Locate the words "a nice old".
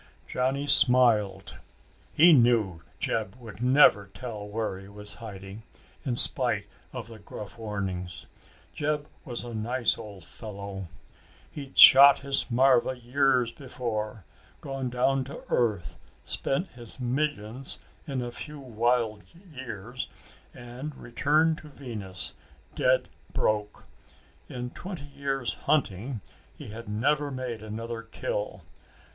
9.43-10.23